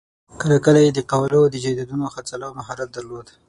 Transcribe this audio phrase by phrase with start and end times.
[0.41, 3.27] کله کله یې د قوالو او جایدادونو د خرڅلاوو مهارت درلود.